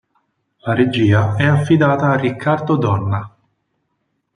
La 0.61 0.73
regia 0.73 1.35
è 1.35 1.45
affidata 1.45 2.09
a 2.09 2.15
Riccardo 2.15 2.75
Donna. 2.75 3.37